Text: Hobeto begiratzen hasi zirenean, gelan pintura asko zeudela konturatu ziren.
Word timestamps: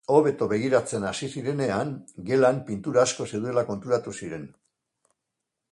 Hobeto 0.11 0.45
begiratzen 0.51 1.03
hasi 1.09 1.29
zirenean, 1.33 1.91
gelan 2.31 2.59
pintura 2.71 3.05
asko 3.09 3.29
zeudela 3.33 3.67
konturatu 3.71 4.17
ziren. 4.23 4.51